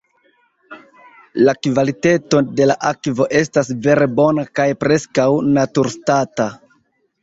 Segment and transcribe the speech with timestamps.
[1.47, 6.55] La kvaliteto de la akvo estas vere bona kaj preskaŭ naturstata.